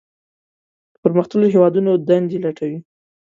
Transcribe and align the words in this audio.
د 0.91 0.93
پرمختللو 1.03 1.51
هیوادونو 1.53 1.91
دندې 2.07 2.37
لټوي. 2.45 2.79